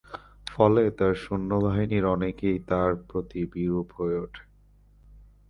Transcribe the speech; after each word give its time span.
ফলে 0.47 0.83
তাঁর 0.91 1.13
সৈন্যবাহিনীর 1.15 2.05
অনেকেই 2.05 2.57
তাঁর 2.67 2.91
প্রতি 3.07 3.41
বিরূপ 3.53 3.87
হয়ে 3.97 4.17
ওঠে। 4.19 4.43